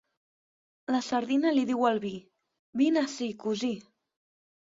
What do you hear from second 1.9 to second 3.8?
vi: Vine ací, cosí.